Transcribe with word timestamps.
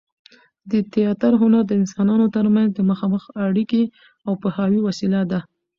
د 0.71 0.73
تياتر 0.93 1.33
هنر 1.41 1.63
د 1.67 1.71
انسانانو 1.81 2.25
تر 2.35 2.45
منځ 2.55 2.69
د 2.73 2.79
مخامخ 2.89 3.23
اړیکې 3.45 3.83
او 4.25 4.31
پوهاوي 4.41 4.79
وسیله 4.87 5.21
ده. 5.31 5.39